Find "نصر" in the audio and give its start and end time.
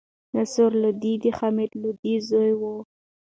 0.35-0.71